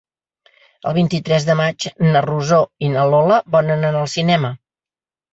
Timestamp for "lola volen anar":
3.11-4.01